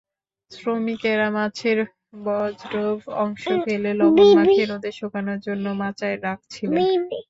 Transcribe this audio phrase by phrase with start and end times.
[0.51, 1.79] শ্রমিকেরা মাছের
[2.25, 2.73] বর্জ্য
[3.23, 6.77] অংশ ফেলে, লবণ মাখিয়ে রোদে শুকানোর জন্য মাচায় রাখছিলেন।